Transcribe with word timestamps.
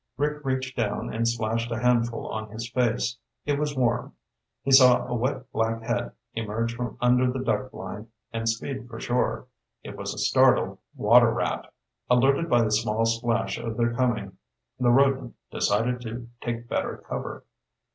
Rick 0.17 0.43
reached 0.43 0.75
down 0.75 1.13
and 1.13 1.27
splashed 1.27 1.69
a 1.71 1.77
handful 1.77 2.25
on 2.27 2.49
his 2.49 2.67
face. 2.67 3.17
It 3.45 3.59
was 3.59 3.75
warm. 3.77 4.15
He 4.63 4.71
saw 4.71 5.05
a 5.05 5.13
wet 5.13 5.51
black 5.51 5.83
head 5.83 6.13
emerge 6.33 6.75
from 6.75 6.97
under 6.99 7.31
the 7.31 7.37
duck 7.37 7.69
blind 7.69 8.07
and 8.33 8.49
speed 8.49 8.87
for 8.89 8.99
shore. 8.99 9.45
It 9.83 9.95
was 9.95 10.11
a 10.15 10.17
startled 10.17 10.79
water 10.95 11.29
rat. 11.29 11.71
Alerted 12.09 12.49
by 12.49 12.63
the 12.63 12.71
small 12.71 13.05
splash 13.05 13.59
of 13.59 13.77
their 13.77 13.93
coming, 13.93 14.39
the 14.79 14.89
rodent 14.89 15.35
decided 15.51 16.01
to 16.01 16.29
take 16.41 16.67
better 16.67 16.97
cover. 17.07 17.45